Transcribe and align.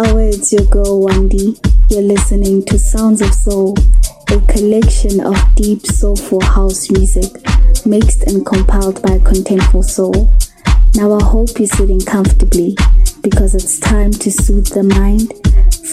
Oh, 0.00 0.16
it's 0.16 0.52
your 0.52 0.64
girl 0.66 1.00
Wendy. 1.00 1.56
You're 1.90 2.02
listening 2.02 2.64
to 2.66 2.78
Sounds 2.78 3.20
of 3.20 3.34
Soul, 3.34 3.74
a 4.30 4.40
collection 4.42 5.18
of 5.18 5.34
deep 5.56 5.84
soulful 5.84 6.40
house 6.40 6.88
music 6.88 7.32
mixed 7.84 8.22
and 8.22 8.46
compiled 8.46 9.02
by 9.02 9.18
Contentful 9.18 9.82
Soul. 9.82 10.30
Now 10.94 11.14
I 11.14 11.24
hope 11.24 11.58
you're 11.58 11.66
sitting 11.66 12.00
comfortably 12.00 12.76
because 13.22 13.56
it's 13.56 13.80
time 13.80 14.12
to 14.12 14.30
soothe 14.30 14.68
the 14.68 14.84
mind, 14.84 15.32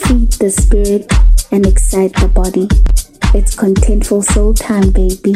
feed 0.03 0.33
the 0.33 0.51
spirit, 0.51 1.11
and 1.51 1.65
excite 1.65 2.13
the 2.13 2.27
body. 2.27 2.67
It's 3.33 3.55
Contentful 3.55 4.23
Soul 4.23 4.53
time, 4.53 4.91
baby. 4.91 5.33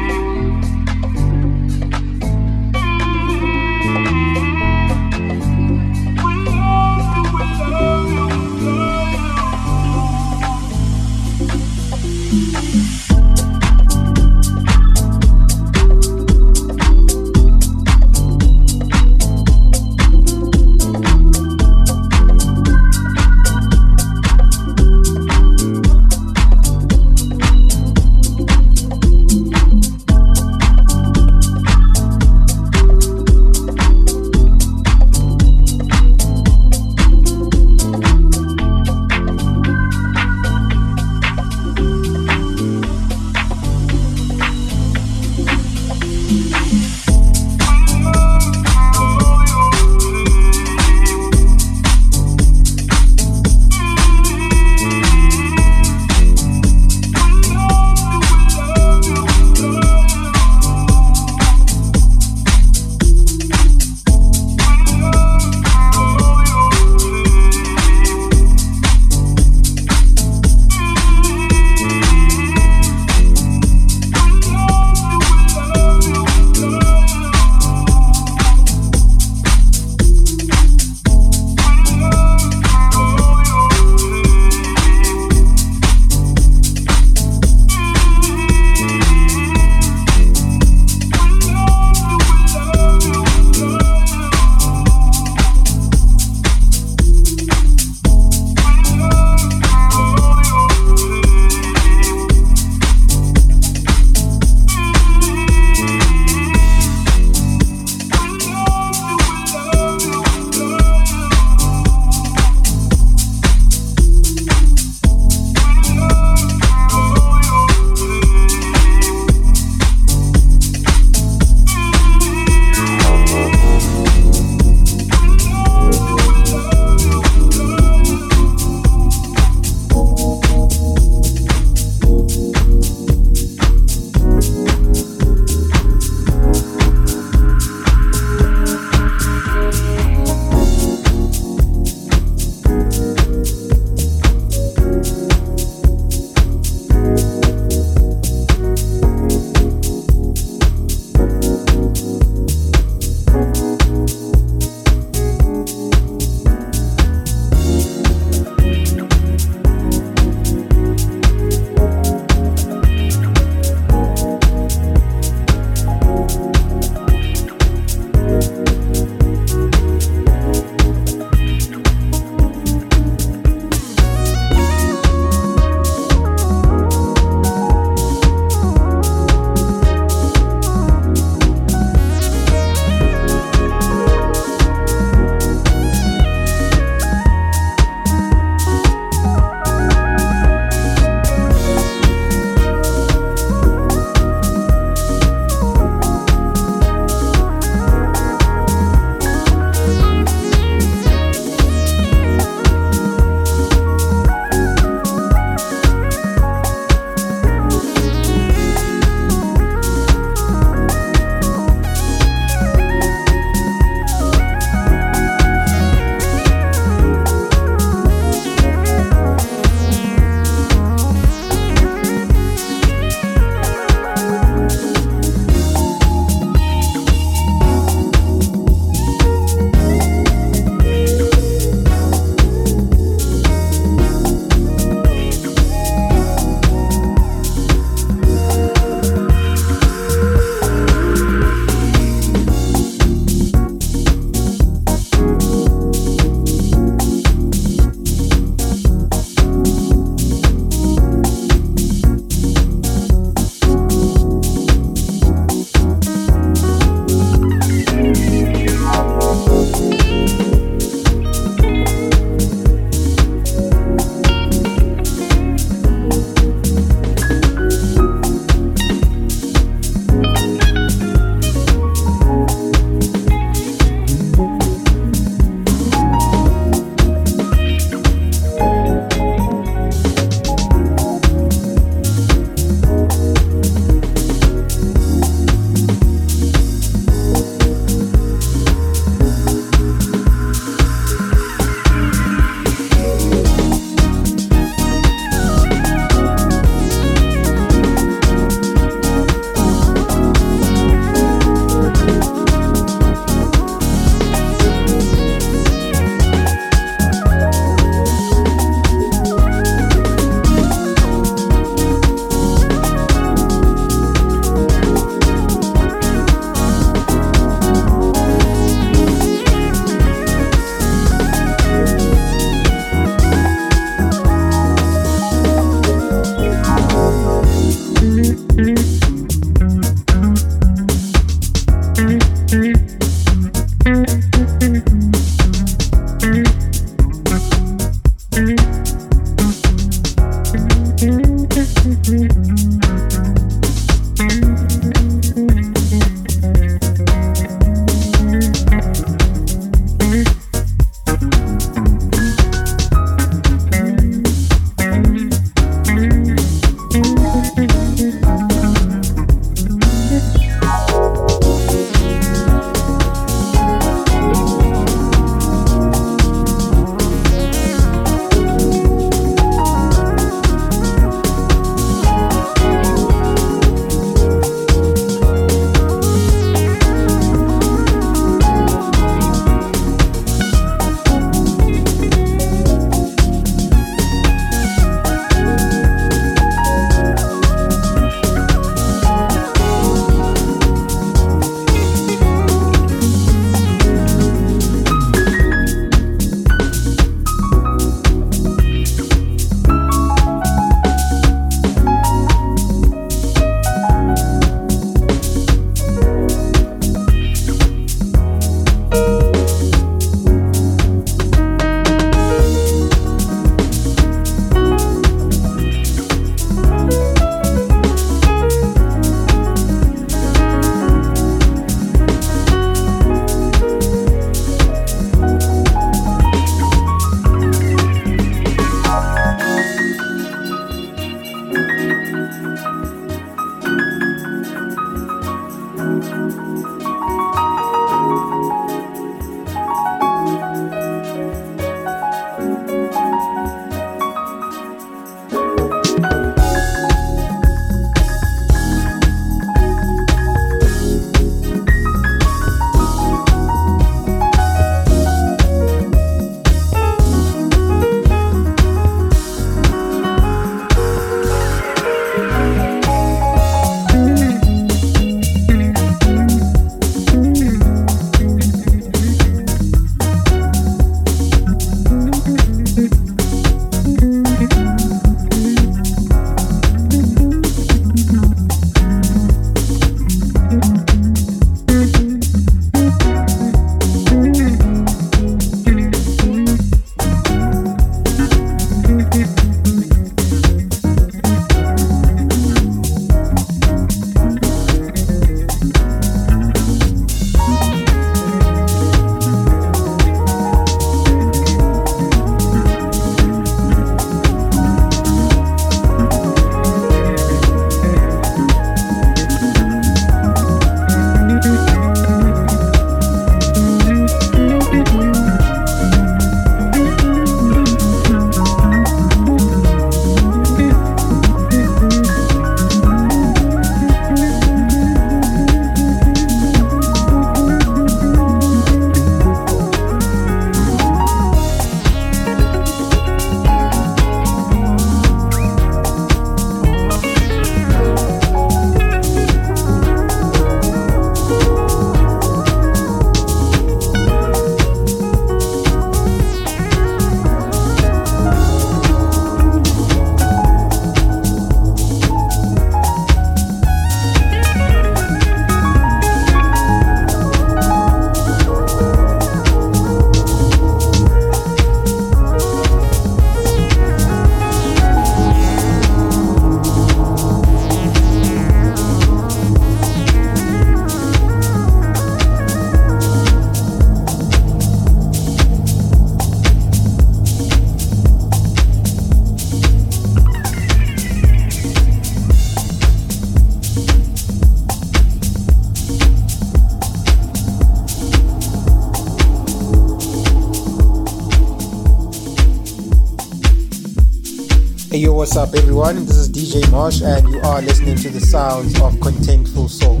Yo, 594.98 595.12
what's 595.12 595.36
up, 595.36 595.52
everyone? 595.54 596.06
This 596.06 596.16
is 596.16 596.30
DJ 596.30 596.70
Marsh, 596.70 597.02
and 597.02 597.28
you 597.28 597.40
are 597.40 597.60
listening 597.60 597.96
to 597.96 598.10
the 598.10 598.20
sounds 598.20 598.80
of 598.80 598.94
Contentful 598.94 599.68
Soul. 599.68 600.00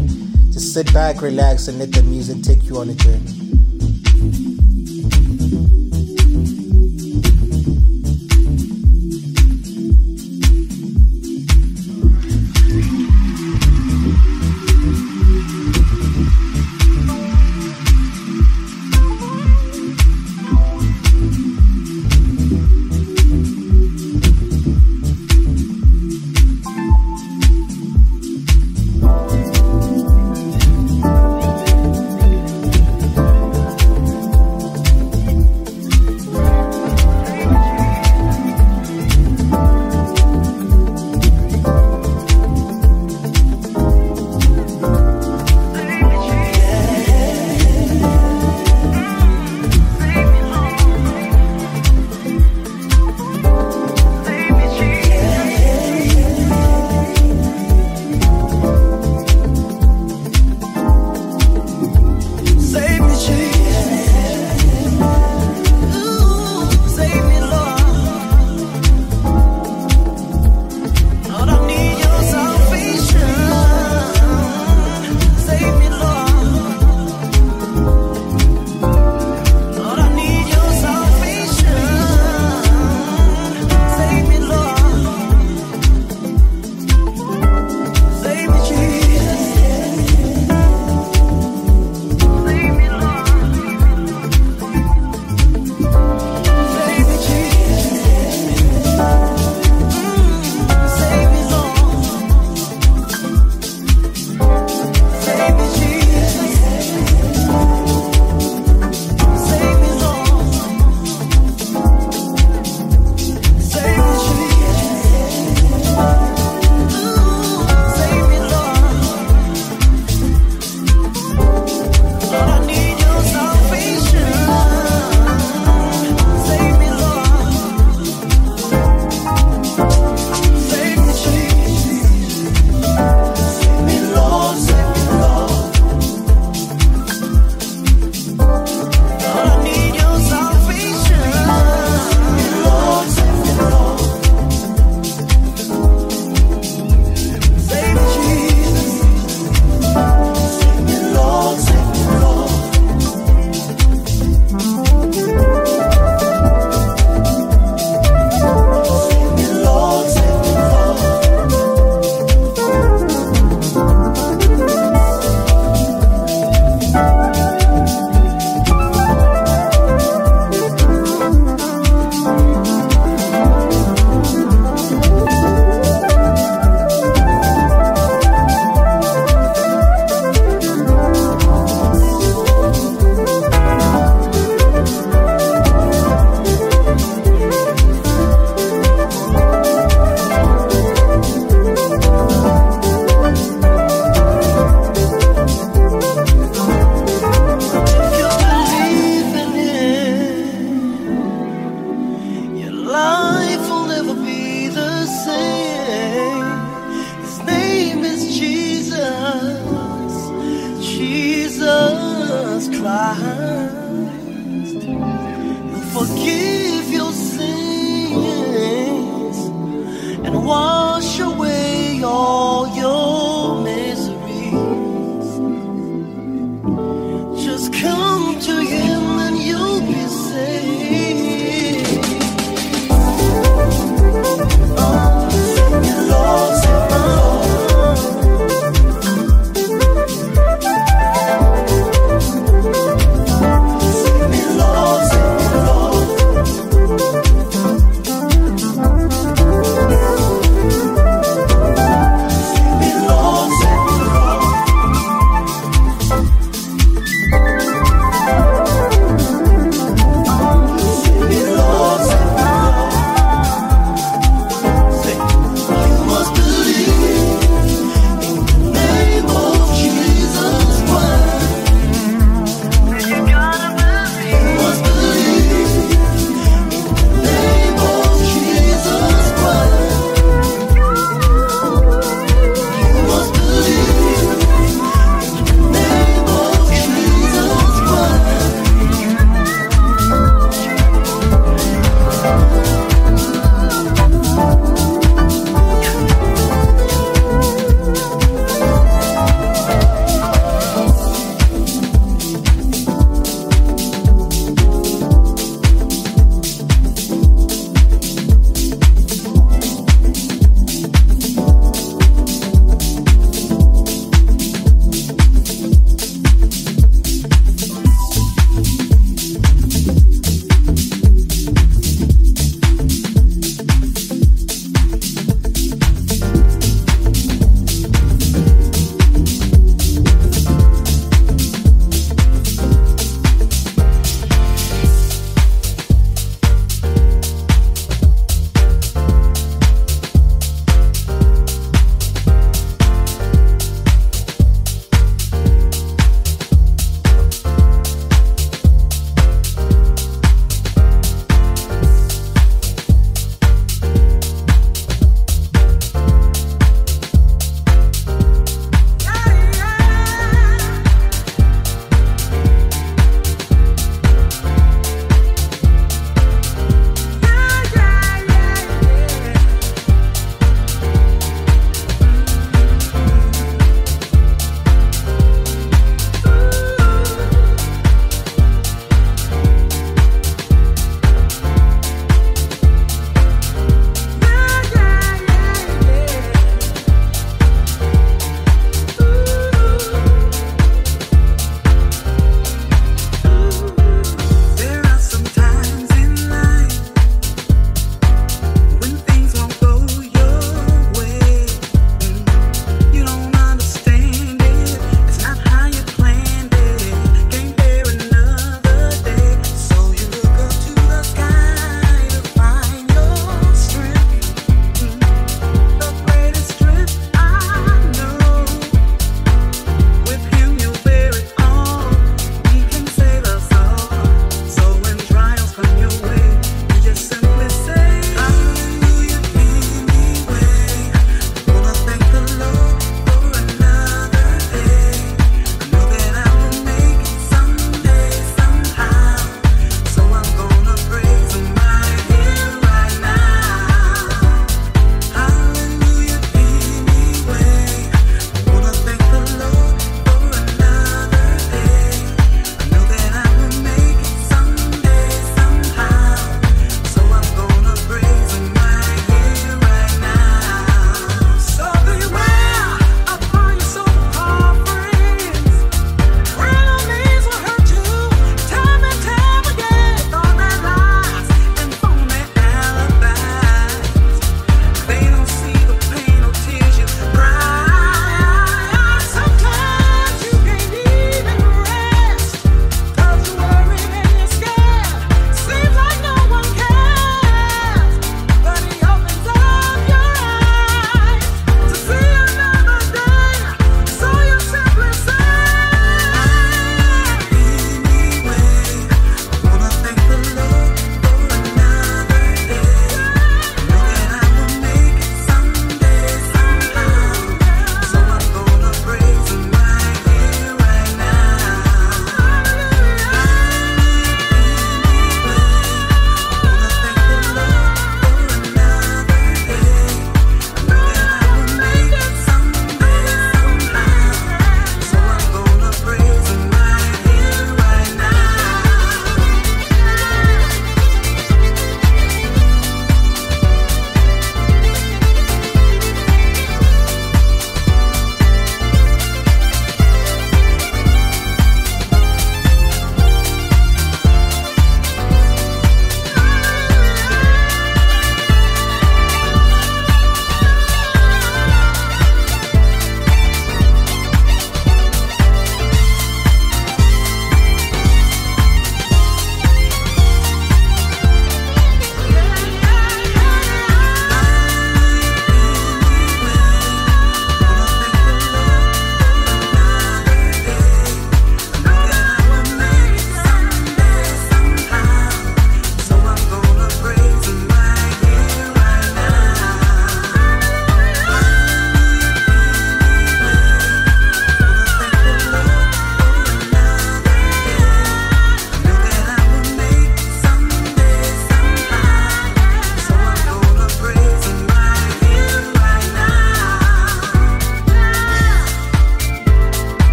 Just 0.52 0.72
sit 0.72 0.92
back, 0.94 1.20
relax, 1.20 1.66
and 1.66 1.80
let 1.80 1.90
the 1.90 2.02
music 2.04 2.42
take 2.42 2.62
you 2.64 2.78
on 2.78 2.90
a 2.90 2.94
journey. 2.94 3.43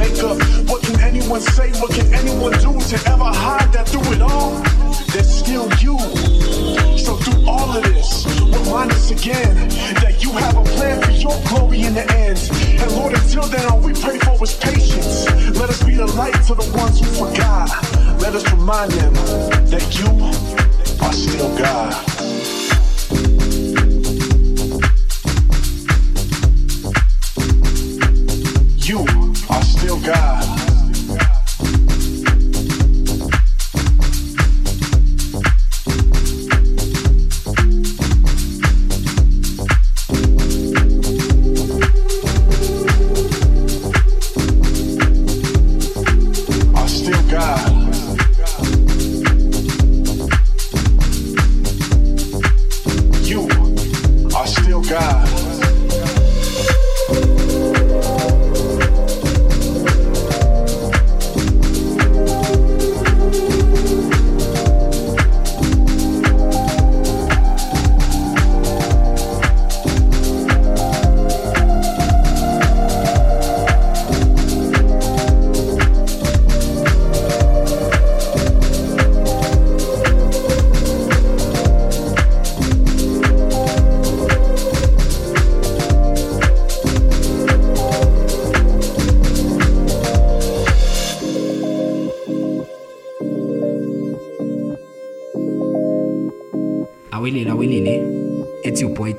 What 0.00 0.82
can 0.82 0.98
anyone 1.00 1.42
say? 1.42 1.70
What 1.72 1.92
can 1.92 2.12
anyone 2.14 2.52
do 2.52 2.72
to 2.72 2.96
ever 3.06 3.24
hide 3.24 3.70
that 3.74 3.86
through 3.86 4.12
it 4.14 4.22
all? 4.22 4.52
There's 5.12 5.28
still 5.28 5.68
you. 5.76 5.98
So 6.96 7.16
through 7.16 7.46
all 7.46 7.76
of 7.76 7.84
this, 7.84 8.24
remind 8.40 8.92
us 8.92 9.10
again 9.10 9.68
that 10.00 10.22
you 10.22 10.32
have 10.32 10.56
a 10.56 10.64
plan 10.64 11.02
for 11.02 11.10
your 11.10 11.38
glory 11.48 11.82
in 11.82 11.92
the 11.92 12.10
end. 12.14 12.38
And 12.80 12.90
Lord, 12.92 13.12
until 13.12 13.42
then, 13.42 13.66
all 13.66 13.80
we 13.80 13.92
pray 13.92 14.18
for 14.20 14.42
is 14.42 14.54
patience. 14.54 15.28
Let 15.58 15.68
us 15.68 15.82
be 15.84 15.96
the 15.96 16.06
light 16.06 16.34
to 16.46 16.54
the 16.54 16.72
ones 16.74 16.98
who 16.98 17.06
forgot. 17.26 17.68
Let 18.22 18.34
us 18.34 18.50
remind 18.52 18.92
them 18.92 19.12
that 19.68 19.84
you 19.98 20.08
are 21.04 21.12
still 21.12 21.58
God. 21.58 22.19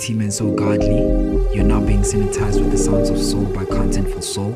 mighty 0.01 0.13
men 0.15 0.31
so 0.31 0.51
godly, 0.55 0.97
you're 1.55 1.63
not 1.63 1.85
being 1.85 2.01
sanitized 2.01 2.59
with 2.59 2.71
the 2.71 2.77
sounds 2.77 3.11
of 3.11 3.19
soul 3.19 3.45
by 3.45 3.63
content 3.65 4.11
for 4.11 4.19
soul. 4.19 4.49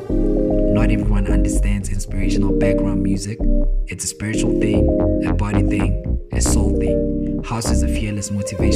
Not 0.74 0.90
everyone 0.90 1.28
understands 1.28 1.88
inspirational 1.88 2.52
background 2.58 3.04
music. 3.04 3.38
It's 3.86 4.02
a 4.02 4.08
spiritual 4.08 4.60
thing, 4.60 4.84
a 5.24 5.32
body 5.32 5.62
thing, 5.62 6.28
a 6.32 6.40
soul 6.40 6.76
thing. 6.80 7.44
House 7.44 7.70
is 7.70 7.84
a 7.84 7.88
fearless 7.88 8.32
motivation 8.32 8.75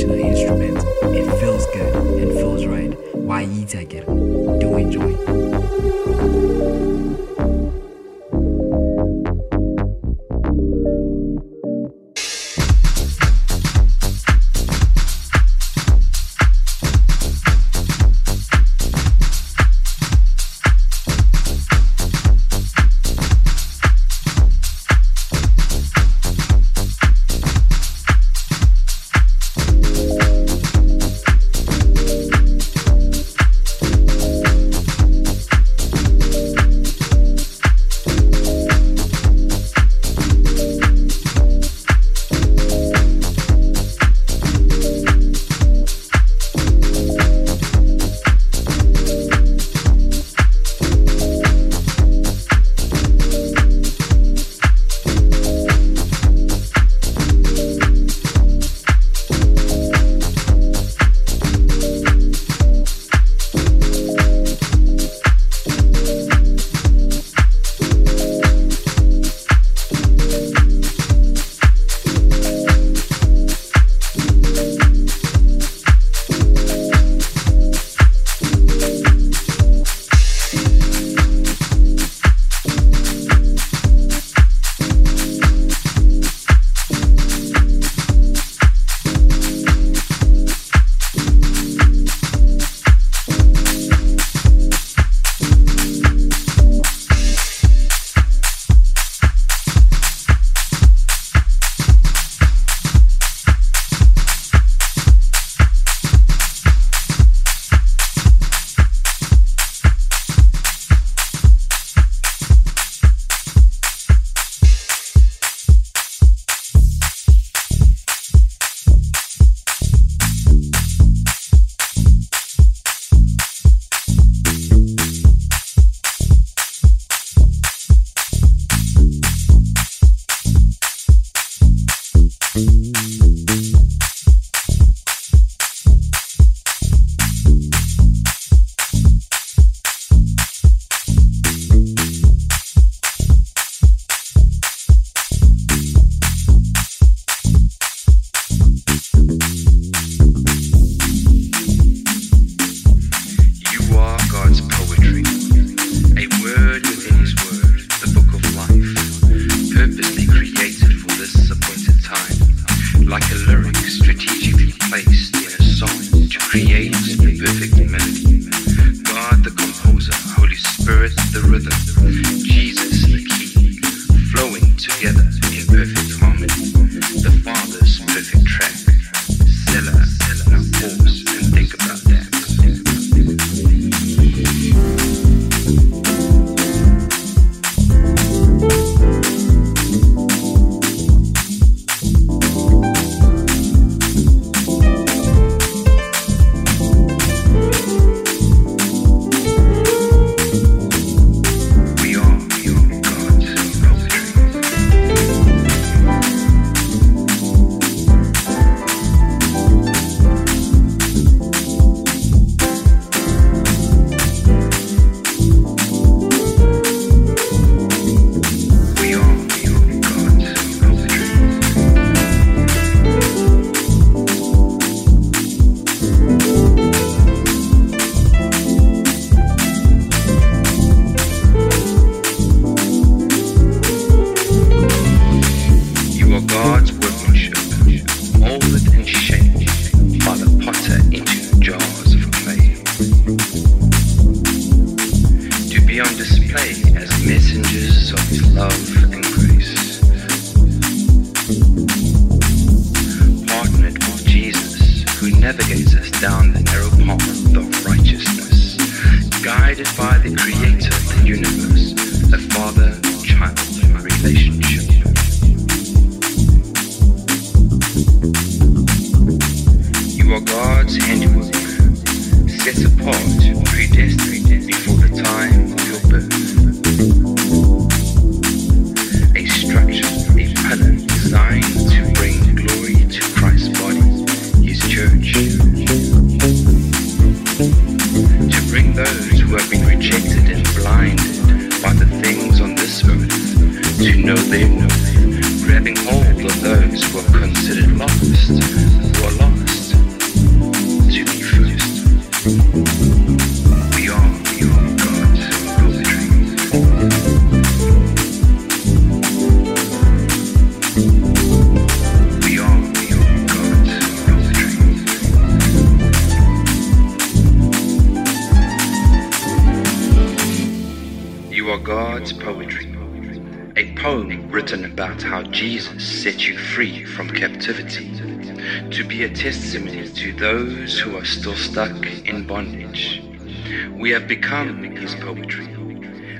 We 334.10 334.14
have 334.14 334.26
become 334.26 334.82
his 334.82 335.14
poetry, 335.14 335.68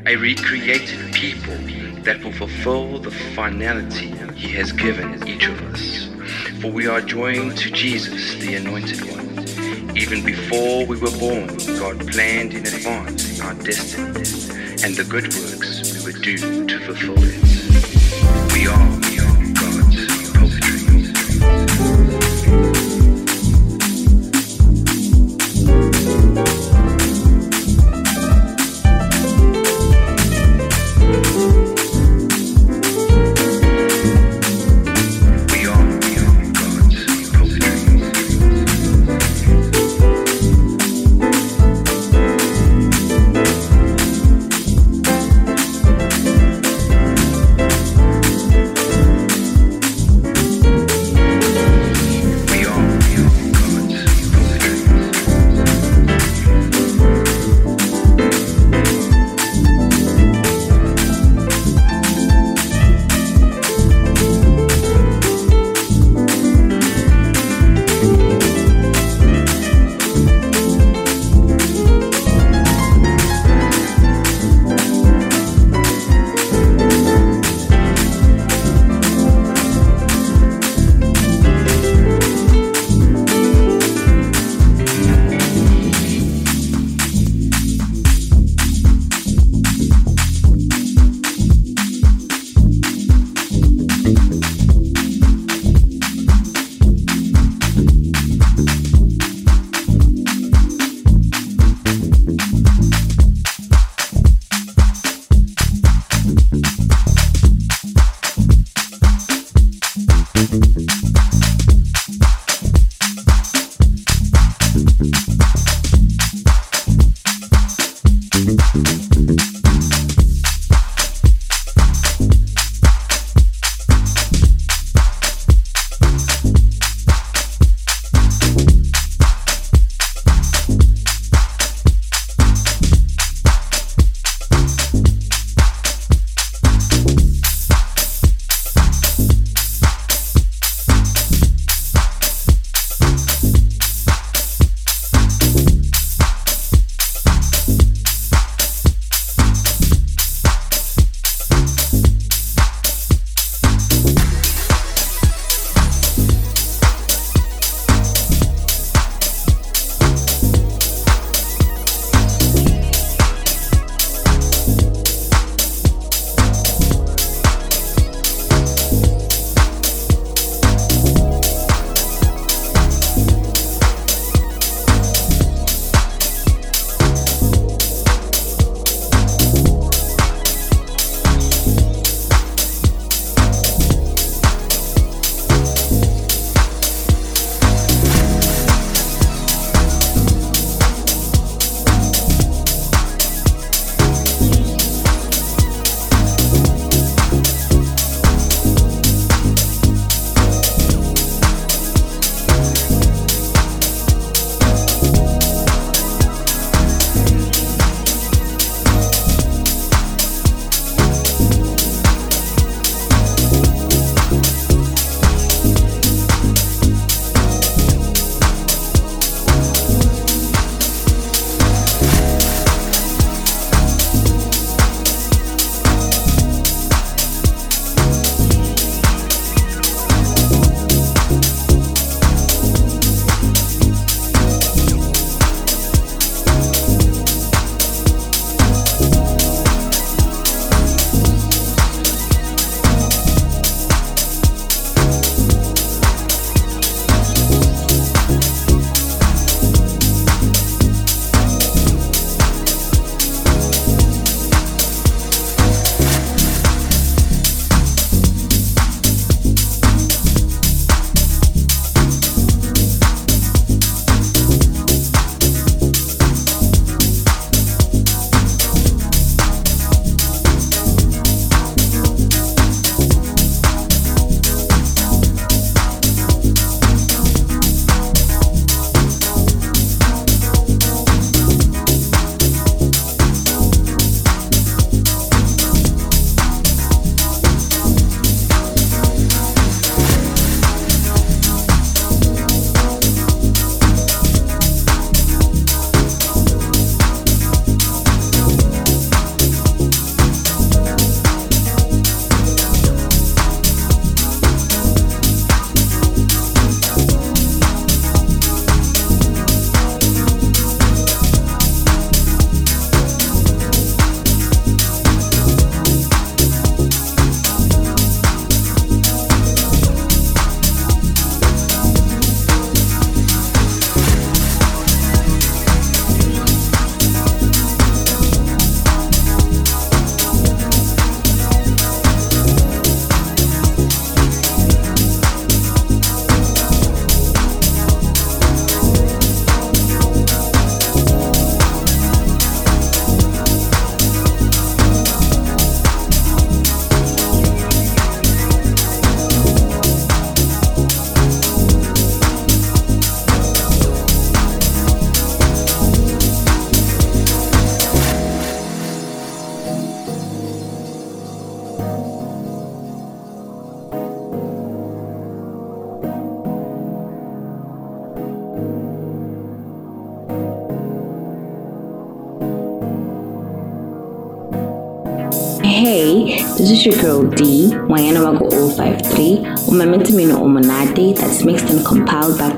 a 0.05 0.16
recreated 0.16 1.14
people 1.14 1.55
that 2.03 2.21
will 2.21 2.33
fulfill 2.33 2.99
the 2.99 3.12
finality 3.12 4.09
he 4.35 4.49
has 4.55 4.73
given 4.73 5.29
each 5.29 5.47
of 5.47 5.62
us. 5.73 6.09
For 6.61 6.73
we 6.73 6.89
are 6.89 7.01
joined 7.01 7.57
to 7.59 7.71
Jesus, 7.71 8.35
the 8.45 8.57
Anointed 8.57 9.03
One. 9.09 9.97
Even 9.97 10.25
before 10.25 10.85
we 10.85 10.99
were 10.99 11.16
born, 11.21 11.47
God 11.79 12.09
planned 12.11 12.55
in 12.55 12.66
advance 12.66 13.41
our 13.41 13.55
destiny 13.55 14.18
and 14.83 14.97
the 14.97 15.07
good 15.09 15.33
works 15.33 15.95
we 15.95 16.12
would 16.12 16.23
do 16.23 16.66
to 16.66 16.81
fulfill 16.81 17.23
it. 17.23 18.53
We 18.53 18.66
are 18.66 18.89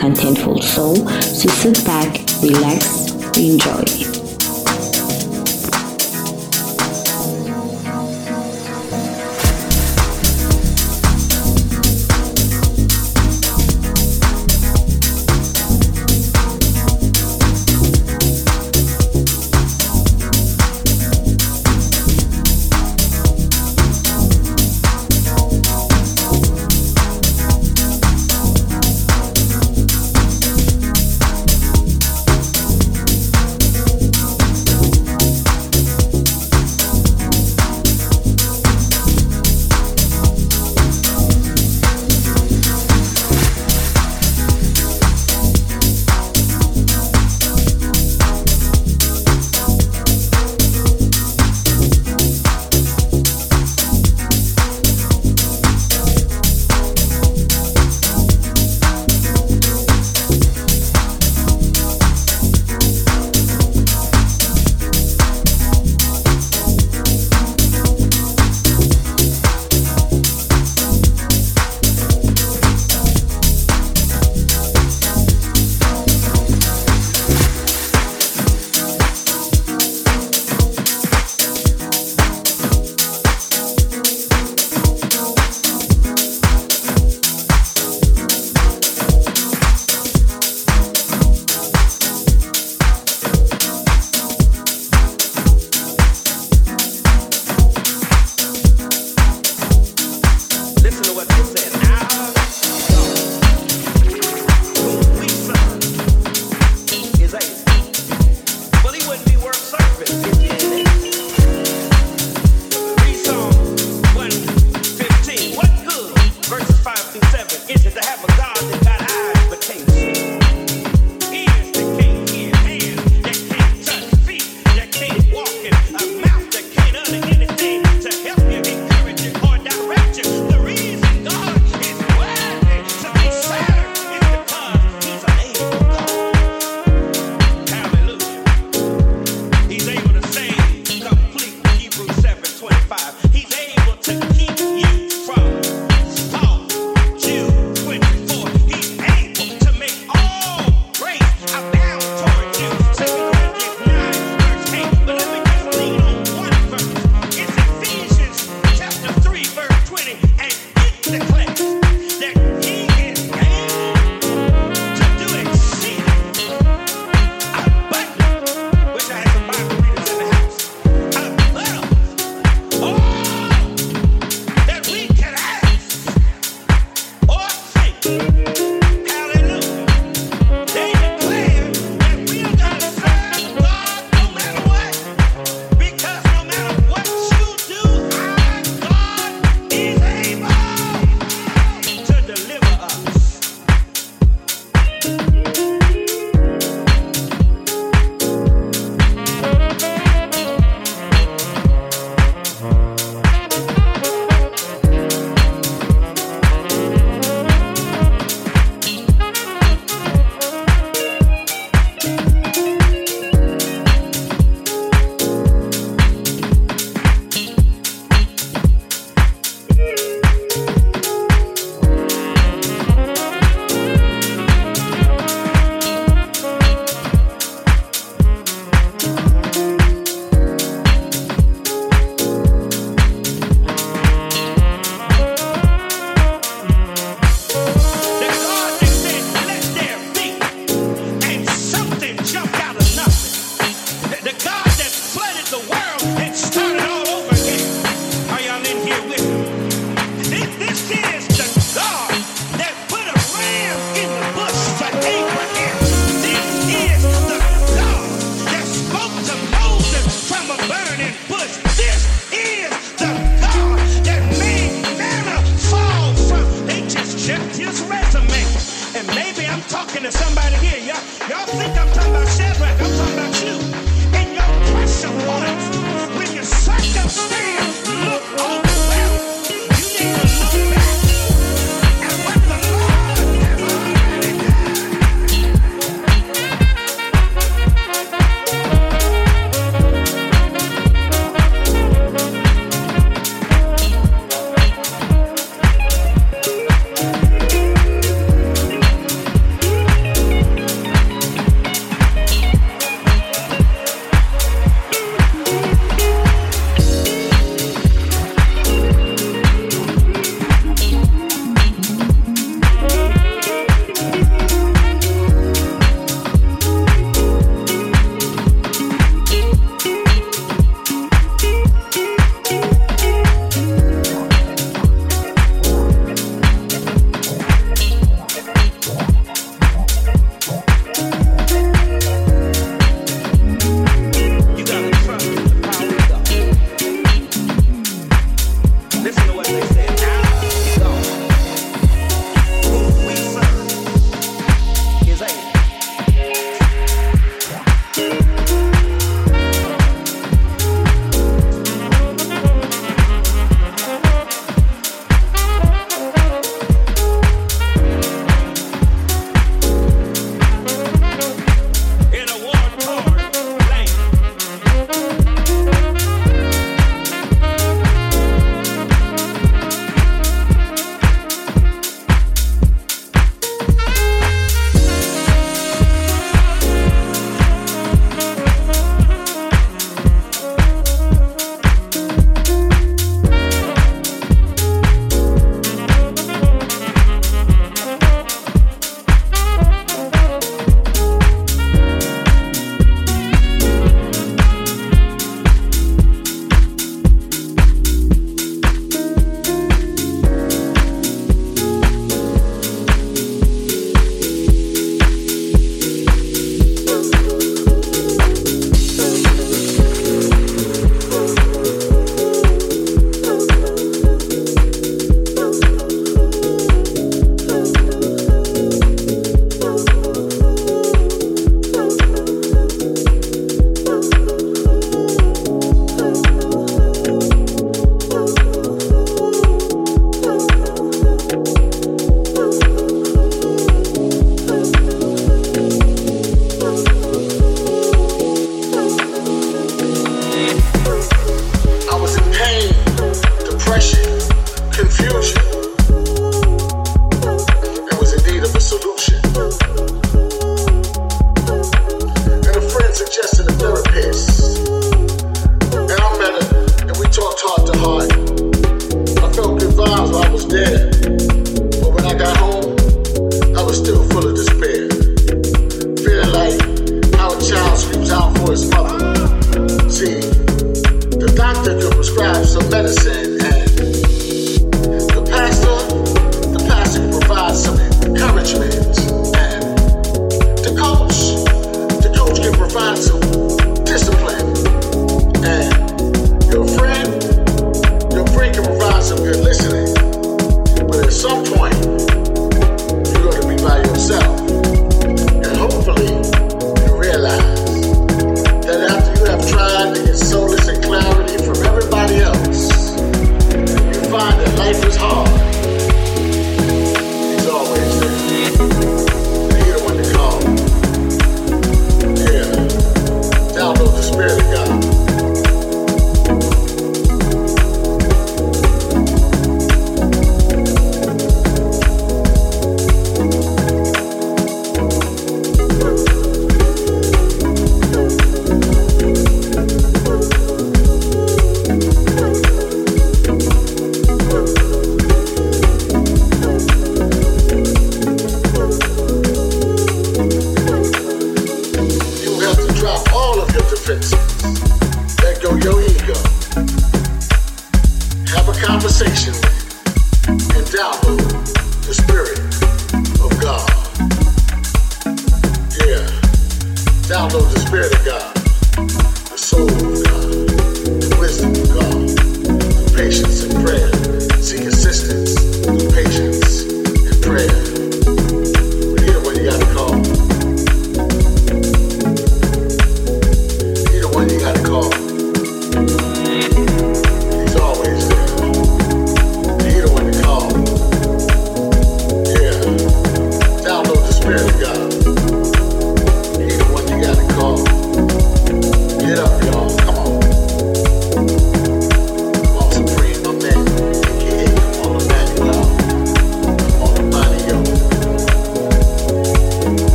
Contentful 0.00 0.62
Soul. 0.62 0.96
So 1.20 1.48
sit 1.48 1.84
back, 1.84 2.24
relax, 2.42 3.12
enjoy. 3.36 4.09